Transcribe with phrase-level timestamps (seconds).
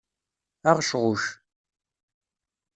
[0.69, 1.23] Aɣecɣuc.